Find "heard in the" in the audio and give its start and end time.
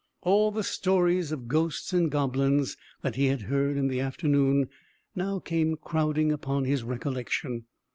3.43-3.99